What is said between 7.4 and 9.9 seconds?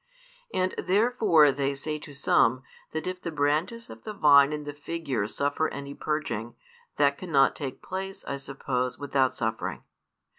take place, I suppose, without suffering.